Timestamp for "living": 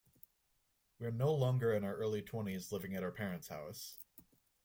2.71-2.95